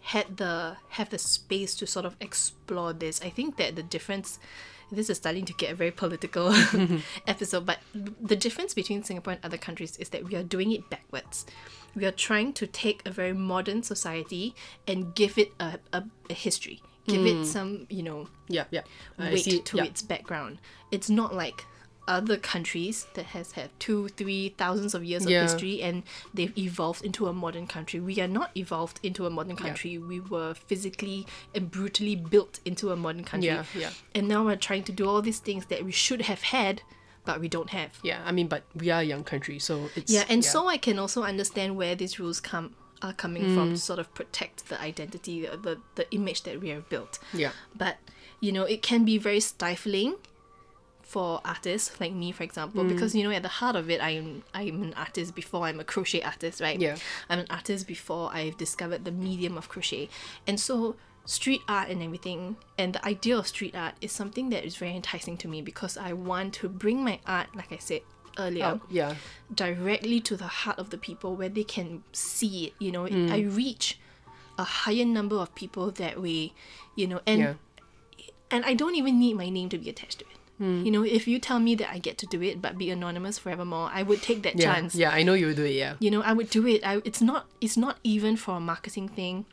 [0.00, 3.20] had the have the space to sort of explore this.
[3.22, 4.38] I think that the difference
[4.90, 6.54] this is starting to get a very political
[7.26, 10.88] episode, but the difference between Singapore and other countries is that we are doing it
[10.88, 11.44] backwards.
[11.94, 14.54] We are trying to take a very modern society
[14.86, 17.44] and give it a, a, a history, give it hmm.
[17.44, 18.82] some, you know, Yeah, yeah.
[19.18, 19.60] Weight see.
[19.60, 19.84] to yeah.
[19.84, 20.58] its background.
[20.90, 21.64] It's not like
[22.08, 27.04] other countries that has had two, three thousands of years of history and they've evolved
[27.04, 28.00] into a modern country.
[28.00, 29.98] We are not evolved into a modern country.
[29.98, 33.48] We were physically and brutally built into a modern country.
[33.48, 33.90] Yeah, yeah.
[34.14, 36.80] And now we're trying to do all these things that we should have had,
[37.26, 37.90] but we don't have.
[38.02, 40.78] Yeah, I mean, but we are a young country, so it's Yeah, and so I
[40.78, 43.54] can also understand where these rules come are coming Mm.
[43.54, 47.18] from to sort of protect the identity, the, the the image that we have built.
[47.32, 47.96] yeah, But
[48.40, 50.16] you know, it can be very stifling
[51.02, 52.88] for artists like me, for example, Mm.
[52.88, 55.84] because you know, at the heart of it, I'm I'm an artist before I'm a
[55.84, 56.78] crochet artist, right?
[56.78, 56.96] Yeah.
[57.30, 60.08] I'm an artist before I've discovered the medium of crochet,
[60.46, 64.64] and so street art and everything and the idea of street art is something that
[64.64, 68.00] is very enticing to me because I want to bring my art, like I said
[68.38, 69.14] earlier, Oh, yeah,
[69.54, 73.30] directly to the heart of the people where they can see it you know Mm.
[73.32, 73.98] i reach
[74.58, 76.52] a higher number of people that way
[76.94, 77.54] you know and yeah,
[78.50, 80.82] and i don't even need my name to be attached to it Hmm.
[80.84, 83.38] you know if you tell me that i get to do it but be anonymous
[83.38, 85.10] forevermore i would take that yeah, chance yeah.
[85.10, 85.76] I know you would do it.
[85.78, 88.60] Yeah, you know i would do it I, it's not it's not even for a
[88.60, 89.46] marketing thing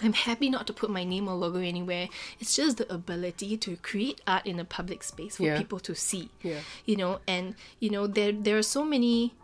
[0.00, 2.08] i'm happy not to put my name or logo anywhere
[2.40, 5.58] it's just the ability to create art in a public space for Yeah.
[5.58, 6.60] people to see Yeah.
[6.86, 9.34] you know and you know there there are so many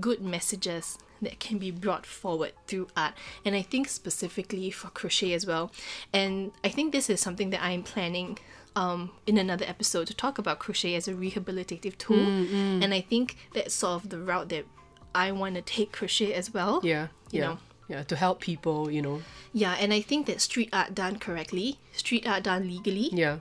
[0.00, 3.14] good messages that can be brought forward through art.
[3.44, 5.72] And I think specifically for crochet as well.
[6.12, 8.38] And I think this is something that I'm planning
[8.74, 12.18] um, in another episode to talk about crochet as a rehabilitative tool.
[12.18, 14.66] Mm, And I think that's sort of the route that
[15.14, 16.80] I want to take crochet as well.
[16.82, 17.58] Yeah, You yeah, know.
[17.88, 18.02] Yeah.
[18.02, 19.22] To help people, you know.
[19.52, 23.38] Yeah, and I think that street art done correctly, street art done legally, Yeah,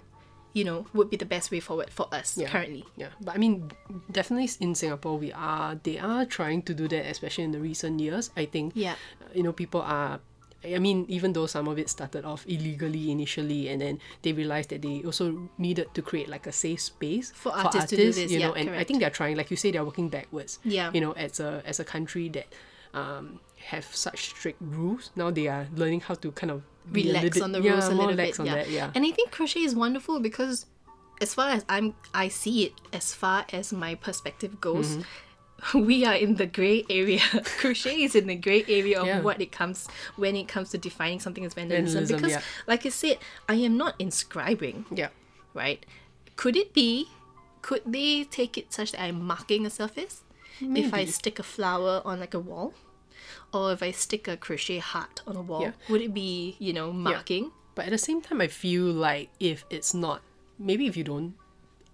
[0.54, 2.50] you know, would be the best way forward for us yeah.
[2.50, 2.86] currently.
[2.96, 3.72] Yeah, but I mean,
[4.12, 8.00] definitely in Singapore, we are they are trying to do that, especially in the recent
[8.00, 8.32] years.
[8.38, 8.74] I think.
[8.76, 8.96] Yeah.
[9.34, 10.20] You know, people are.
[10.64, 14.70] I mean, even though some of it started off illegally initially, and then they realized
[14.70, 18.32] that they also needed to create like a safe space For artists to do this,
[18.32, 20.58] you know, yeah, and I think they're trying, like you say, they're working backwards.
[20.64, 20.90] Yeah.
[20.92, 22.48] You know, as a as a country that
[22.96, 27.52] um, have such strict rules, now they are learning how to kind of relax on
[27.52, 28.38] the rules yeah, a little bit.
[28.40, 28.56] yeah.
[28.56, 28.92] that, yeah.
[28.94, 30.66] And I think crochet is wonderful because
[31.22, 35.86] as far as I'm I see it as far as my perspective goes, Mm-hmm.
[35.86, 37.22] we are in the grey area.
[37.60, 39.22] crochet is in the grey area of Yeah.
[39.22, 42.06] what it comes when it comes to defining something as vandalism.
[42.06, 42.42] Vandalism, because yeah.
[42.68, 45.10] like I said, I am not inscribing, yeah.
[45.54, 45.84] right?
[46.36, 47.08] Could it be
[47.62, 50.22] could they take it such that I'm marking a surface?
[50.62, 52.74] If I stick a flower on like a wall?
[53.54, 55.72] Or if I stick a crochet heart on a wall, Yeah.
[55.90, 57.52] would it be, you know, marking?
[57.76, 60.22] But at the same time, I feel like if it's not,
[60.58, 61.36] maybe if you don't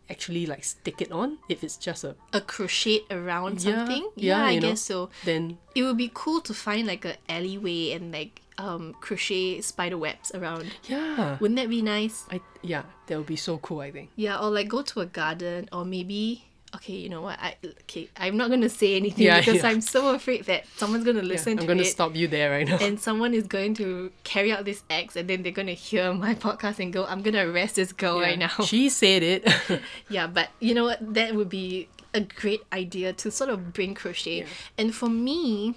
[0.10, 4.04] actually like stick it on, if it's just a a crochet around Yeah, something.
[4.16, 4.70] yeah, Yeah, I know.
[4.70, 5.10] guess so.
[5.24, 9.98] then It would be cool to find like a alleyway and like um crochet spider
[9.98, 10.68] webs around.
[10.90, 12.26] yeah, Wouldn't that be nice?
[12.30, 13.80] I yeah, that would be so cool.
[13.80, 14.10] I think.
[14.16, 17.38] Yeah, or like go to a garden or maybe okay, you know what?
[17.40, 19.68] I okay, I'm not gonna say anything Yeah, because yeah.
[19.70, 21.86] I'm so afraid that someone's gonna Yeah, listen I'm to gonna it.
[21.86, 22.78] stop you there right now.
[22.82, 26.14] and someone is going to carry out this act and then they're going to hear
[26.14, 29.24] my podcast and go i'm going to arrest this girl Yeah, right now She said
[29.24, 29.48] it.
[30.10, 33.94] yeah but you know what that would be a great idea to sort of bring
[33.96, 34.46] crochet Yeah.
[34.78, 35.76] and for me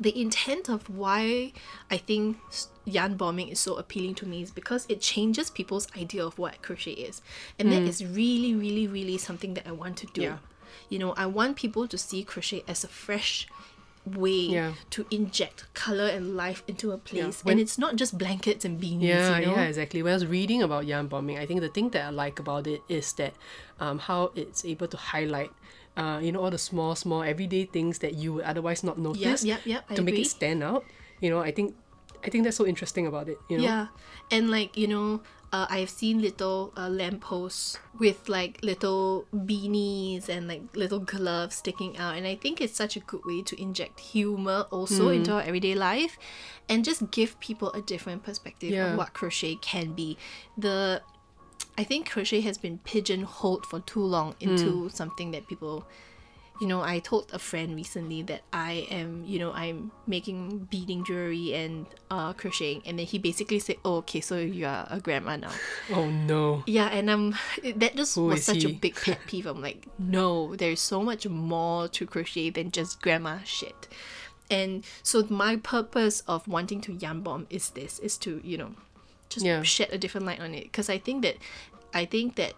[0.00, 1.52] the intent of why
[1.90, 2.36] i think
[2.84, 6.60] yarn bombing is so appealing to me is because it changes people's idea of what
[6.62, 7.22] crochet is
[7.58, 10.24] and that is really really really something that i want to do Mm.
[10.24, 10.38] Yeah.
[10.90, 13.48] you know i want people to see crochet as a fresh
[14.04, 14.72] way Yeah.
[14.90, 18.80] to inject color and life into a place When- and it's not just blankets and
[18.80, 20.00] beanies Yeah, you know yeah, exactly.
[20.02, 22.68] When I was reading about yarn bombing, I think the thing that I like about
[22.68, 23.34] it is that
[23.80, 25.50] um, how it's able to highlight,
[25.96, 29.44] uh, you know, all the small, small everyday things that you would otherwise not notice
[29.44, 30.84] yep, yep, I to make it stand out.
[31.20, 31.74] You know, I think,
[32.24, 33.38] I think that's so interesting about it.
[33.48, 33.86] You know, Yeah,
[34.30, 40.48] and like you know, uh, I've seen little uh, lampposts with like little beanies and
[40.48, 44.00] like little gloves sticking out, and I think it's such a good way to inject
[44.00, 45.14] humor also Hmm.
[45.24, 46.18] into our everyday life,
[46.68, 48.92] and just give people a different perspective Yeah.
[48.92, 50.18] of what crochet can be.
[50.58, 51.00] The
[51.78, 55.86] I think crochet has been pigeonholed for too long into something that people
[56.60, 61.04] you know, I told a friend recently that I am, you know, I'm making beading
[61.04, 65.00] jewelry and uh, crocheting, and then he basically said, "Oh, okay, so you are a
[65.00, 65.52] grandma now."
[65.92, 66.64] Oh no.
[66.66, 67.34] Yeah, and I'm
[67.76, 69.46] that just Who was such a big pet peeve.
[69.46, 73.88] I'm like, no, there's so much more to crochet than just grandma shit.
[74.50, 78.72] And so my purpose of wanting to yarn bomb is this: is to you know,
[79.28, 79.62] just Yeah.
[79.62, 80.64] shed a different light on it.
[80.64, 81.36] Because I think that,
[81.94, 82.54] I think that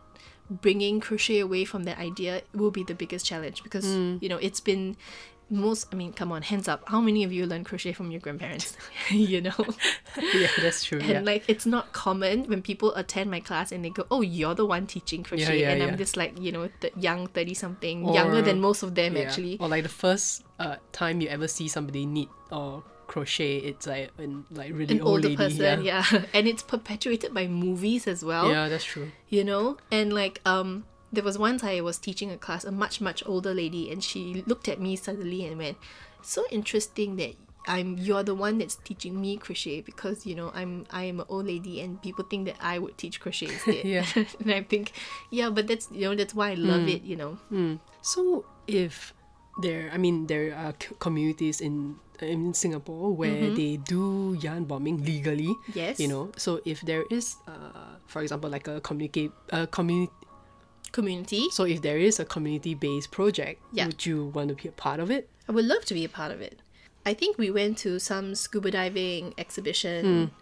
[0.51, 4.23] bringing crochet away from that idea will be the biggest challenge because Mm.
[4.23, 4.97] you know it's been
[5.51, 8.21] most i mean come on hands up how many of you learn crochet from your
[8.21, 8.77] grandparents
[9.11, 9.53] you know
[10.35, 10.99] yeah, that's true.
[11.01, 11.21] and yeah.
[11.21, 14.65] like it's not common when people attend my class and they go oh you're the
[14.65, 18.41] one teaching crochet yeah, and i'm just like you know the young 30 something younger
[18.43, 19.23] than most of them Yeah.
[19.25, 23.87] actually Or like the first uh, time you ever see somebody knit or crochet, it's
[23.87, 25.37] like an like really an old older lady.
[25.37, 26.05] person yeah.
[26.13, 26.23] yeah.
[26.35, 29.11] and it's perpetuated by movies as well yeah, that's true.
[29.29, 33.01] you know and like um there was once i was teaching a class a much
[33.01, 35.77] much older lady and she looked at me suddenly and went
[36.23, 37.33] so interesting that
[37.67, 41.47] i'm you're the one that's teaching me crochet because you know i'm i'm an old
[41.47, 44.05] lady and people think that i would teach crochet instead Yeah.
[44.41, 44.93] and i think
[45.31, 47.39] yeah but that's you know that's why i love it you know
[48.03, 49.13] So if
[49.59, 55.47] there, I mean, there are communities in in Singapore where they do yarn bombing legally.
[55.55, 55.79] Mm-hmm.
[55.79, 56.01] Yes.
[56.01, 60.13] You know, so if there is, uh, for example, like a communicate, a community.
[60.91, 63.87] community So if there is a community-based project, Yeah.
[63.87, 65.29] would you want to be a part of it?
[65.49, 66.59] I would love to be a part of it.
[67.07, 70.33] I think we went to some scuba diving exhibition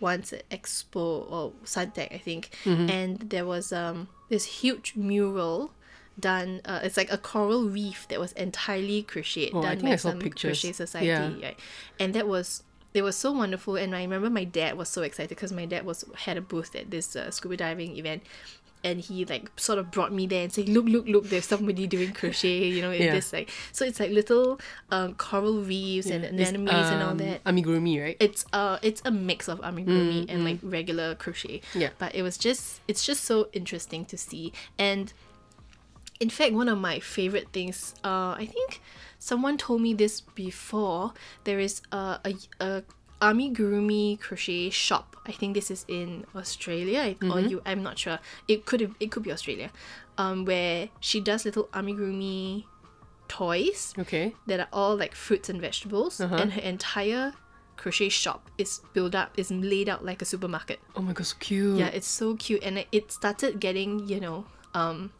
[0.00, 5.70] once at Expo or Suntec, I think, and there was um this huge mural
[6.18, 6.60] done.
[6.64, 10.60] Uh, it's like a coral reef that was entirely crocheted, Oh, done by some pictures.
[10.60, 11.30] crochet society, Yeah.
[11.42, 11.58] right?
[11.98, 12.62] And that was.
[12.94, 15.86] It was so wonderful, and I remember my dad was so excited because my dad
[15.86, 18.22] was had a booth at this uh, scuba diving event,
[18.84, 21.24] and he like sort of brought me there and said, "Look, look, look!
[21.30, 23.12] There's somebody doing crochet." You know, in Yeah.
[23.14, 27.16] this like so it's like little um, coral reefs and It's, anemones and all um,
[27.24, 27.42] that.
[27.44, 28.16] Amigurumi, right?
[28.20, 31.62] It's uh it's a mix of amigurumi and like regular crochet.
[31.72, 31.90] Mm, Yeah.
[31.98, 34.52] But it was just it's just so interesting to see.
[34.78, 35.14] And
[36.24, 37.76] in fact one of my favorite things,
[38.10, 38.70] uh I think
[39.30, 41.02] someone told me this before.
[41.46, 42.32] There is a a,
[42.68, 42.70] a
[43.28, 45.06] amigurumi crochet shop.
[45.30, 46.10] I think this is in
[46.42, 47.48] Australia I- or Mm-hmm.
[47.52, 48.18] you I'm not sure.
[48.52, 49.68] It could it could be Australia.
[50.22, 52.64] Um where she does little amigurumi
[53.28, 54.34] toys Okay.
[54.46, 56.36] that are all like fruits and vegetables, Uh-huh.
[56.36, 57.32] and her entire
[57.80, 60.78] crochet shop is built up, is laid out like a supermarket.
[60.94, 61.78] Oh my god, so cute.
[61.78, 65.10] Yeah, it's so cute, and it- it started getting you know um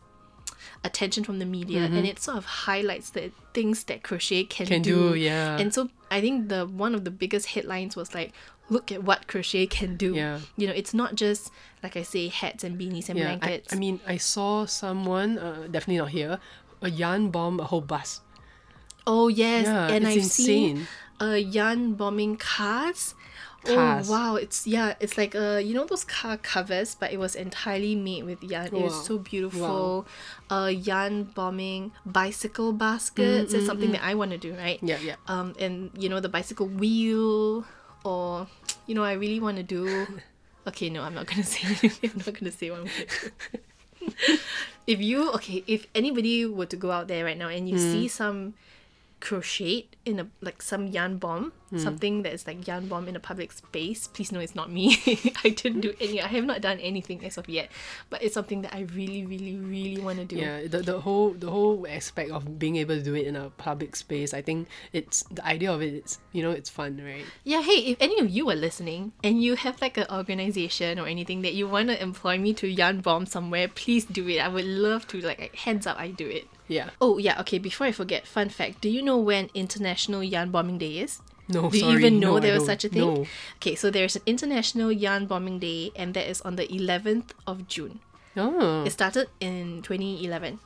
[0.85, 4.73] attention from the media, and it sort of highlights the things that crochet can, Mm-hmm.
[4.75, 5.59] Can do, yeah.
[5.59, 8.33] And so I think the one of the biggest headlines was like.
[8.71, 10.15] Look at what crochet can do.
[10.15, 10.39] Yeah.
[10.57, 11.51] You know, it's not just
[11.83, 13.75] like I say, hats and beanies and Yeah, blankets.
[13.75, 16.39] I mean, I saw someone, uh, definitely not here,
[16.81, 18.23] a yarn bomb a whole bus.
[19.07, 20.87] Oh yes, Yeah, and it's I've seen insane.
[21.21, 23.15] uh yarn bombing cars.
[23.65, 24.09] Cars.
[24.09, 27.35] Oh wow, it's yeah, it's like uh you know those car covers, but it was
[27.35, 28.67] entirely made with yarn.
[28.69, 30.07] It was so beautiful.
[30.51, 34.81] Uh yarn bombing bicycle baskets is something that I want to do, right?
[34.83, 35.17] Mm, Yeah, yeah.
[35.29, 37.65] Um and you know the bicycle wheel
[38.05, 38.47] or
[38.87, 40.07] you know I really want to do
[40.67, 41.67] Okay, no, I'm not gonna say
[42.03, 44.39] I'm not gonna say what I'm gonna do.
[44.87, 48.09] if you okay, if anybody were to go out there right now and you see
[48.09, 48.55] some
[49.23, 51.79] crochet in a like some yarn bomb, hmm.
[51.79, 54.99] something that is like yarn bomb in a public space, please know it's not me.
[55.45, 56.21] I didn't do any.
[56.21, 57.71] I have not done anything as of yet,
[58.11, 60.37] but it's something that I really, really, really want to do.
[60.37, 63.51] Yeah, the, the whole the whole aspect of being able to do it in a
[63.51, 65.95] public space, I think it's the idea of it.
[65.95, 67.25] It's you know it's fun, right?
[67.45, 71.07] Yeah, hey, if any of you are listening and you have like an organization or
[71.07, 74.41] anything that you want to employ me to yarn bomb somewhere, please do it.
[74.43, 76.49] I would love to like hands up I do it.
[76.73, 76.91] Yeah.
[77.01, 78.81] Oh yeah, okay, before I forget, fun fact.
[78.81, 81.21] Do you know when International Yarn Bombing Day is?
[81.49, 83.03] No, Do you even know no, there was such a thing?
[83.15, 83.27] No.
[83.57, 87.67] Okay, so there's an International Yarn Bombing Day and that is on the 11th of
[87.69, 88.01] June.
[88.37, 90.61] Oh, It started in 2011.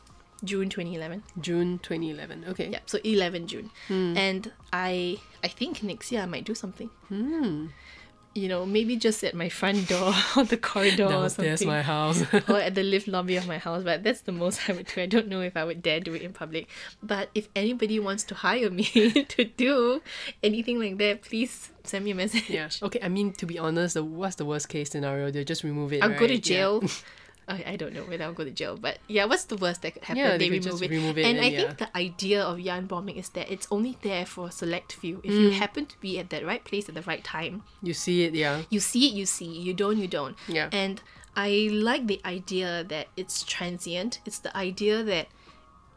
[0.45, 1.25] June 2011.
[1.41, 2.45] June 2011.
[2.51, 2.69] Okay.
[2.69, 3.71] Yeah, so 11 June.
[3.89, 4.17] Hmm.
[4.17, 6.91] And I I think next year I might do something.
[7.09, 7.67] Hmm.
[8.37, 11.67] You know, maybe just at my front door or the corridor or something.
[11.67, 12.23] my house.
[12.49, 15.01] or at the lift lobby of my house, but that's the most I would do.
[15.01, 16.69] I don't know if I would dare do it in public.
[17.03, 18.85] But if anybody wants to hire me
[19.29, 20.03] to do
[20.43, 22.51] anything like that, please send me a message.
[22.51, 22.69] yeah.
[22.83, 23.01] Okay.
[23.03, 25.31] I mean, to be honest, the what's the worst case scenario?
[25.31, 26.03] They'll just remove it.
[26.03, 26.81] I'll go to jail.
[26.83, 26.89] Yeah.
[27.49, 29.95] I, I don't know whether I'll go to jail, but yeah, what's the worst that
[29.95, 30.19] could happen?
[30.23, 30.91] Yeah, they they remove it.
[30.91, 31.59] remove it and, and I yeah.
[31.61, 35.21] think the idea of yarn bombing is that it's only there for a select few.
[35.23, 35.41] If Mm.
[35.43, 38.35] you happen to be at that right place at the right time, You see it,
[38.35, 38.63] yeah.
[38.69, 39.47] you see it, you see.
[39.47, 40.37] You don't, you don't.
[40.49, 40.69] Yeah.
[40.73, 41.01] And
[41.37, 44.21] I like the idea that it's transient.
[44.27, 45.29] It's the idea that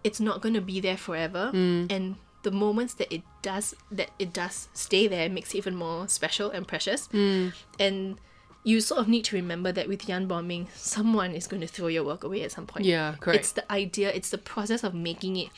[0.04, 1.92] it's not going to be there forever, Mm.
[1.92, 6.08] and the moments that it does that it does stay there makes it even more
[6.08, 7.08] special and precious.
[7.12, 7.54] Mm.
[7.80, 8.18] And
[8.64, 11.88] you sort of need to remember that with yarn bombing, someone is going to throw
[11.88, 12.86] your work away at some point.
[12.86, 13.40] Yeah, correct.
[13.40, 15.50] It's the idea, it's the process of making it,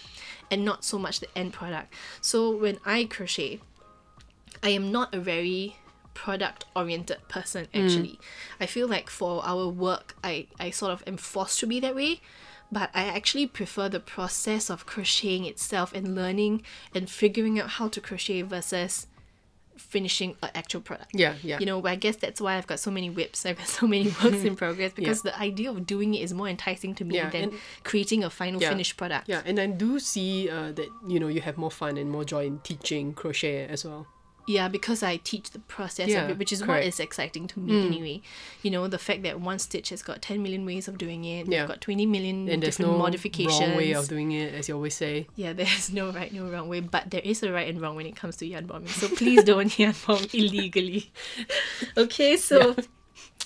[0.50, 1.94] and not so much the end product.
[2.22, 3.60] So when I crochet,
[4.64, 5.78] I am not a very
[6.14, 7.84] product oriented person mm.
[7.84, 8.20] actually.
[8.60, 11.96] I feel like for our work I, I sort of am forced to be that
[11.96, 12.22] way.
[12.74, 16.62] But I actually prefer the process of crocheting itself and learning
[16.96, 19.08] and figuring out how to crochet versus
[19.82, 21.12] finishing an actual product.
[21.14, 21.60] Yeah, yeah.
[21.60, 23.46] You know, I guess that's why I've got so many WIPs.
[23.50, 26.48] I've got so many works in progress because the idea of doing it is more
[26.48, 28.70] enticing to me Yeah, than creating a final yeah.
[28.70, 29.28] finished product.
[29.28, 32.24] Yeah, and I do see uh, that you know you have more fun and more
[32.24, 34.08] joy in teaching crochet as well.
[34.48, 36.86] Yeah, because I teach the process Yeah, of it, which is what correct.
[36.86, 36.88] Mm.
[36.90, 38.22] is exciting to me anyway.
[38.64, 41.48] You know, the fact that one stitch has got 10 million ways of doing it,
[41.48, 41.60] Yeah.
[41.62, 43.60] you've got 20 million And there's different no modifications.
[43.60, 45.28] wrong way of doing it, as you always say.
[45.36, 48.06] yeah, there's no right, no wrong way, but there is a right and wrong when
[48.06, 48.88] it comes to yarn bombing.
[48.90, 51.12] So please don't yarn bomb illegally.
[51.98, 52.76] Okay, so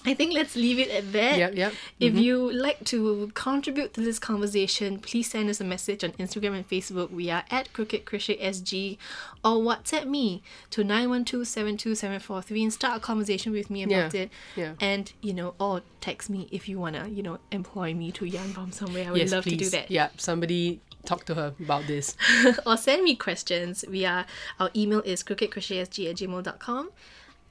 [0.05, 1.37] I think let's leave it at that.
[1.37, 1.73] Yep, yep.
[1.99, 2.21] If mm-hmm.
[2.21, 6.67] you like to contribute to this conversation, please send us a message on Instagram and
[6.67, 7.11] Facebook.
[7.11, 8.97] We are at Crooked Crochet SG
[9.43, 14.31] or WhatsApp me to 912-72743 and start a conversation with me about Yeah, it.
[14.55, 14.73] yeah.
[14.79, 18.51] And, you know, or text me if you wanna, you know, employ me to yarn
[18.53, 19.07] bomb somewhere.
[19.07, 19.57] I would yes, love please.
[19.57, 19.91] to do that.
[19.91, 22.15] Yeah, somebody talk to her about this.
[22.65, 23.85] or send me questions.
[23.89, 24.25] We are
[24.59, 26.91] our email is crookedcrochetsg at gmail.com.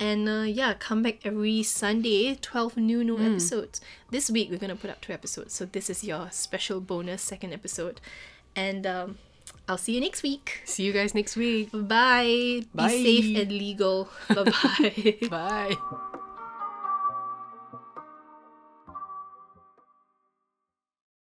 [0.01, 3.81] And uh, yeah, come back every Sunday, 12 new new episodes.
[4.11, 7.53] This week we're gonna put up two episodes, so this is your special bonus second
[7.53, 8.01] episode.
[8.57, 9.19] And um,
[9.69, 10.63] I'll see you next week.
[10.65, 11.71] See you guys next week.
[11.73, 12.63] Bye.
[12.75, 12.89] Bye.
[12.89, 14.09] Be safe and legal.
[14.29, 15.29] Bye bye.
[15.29, 16.11] Bye.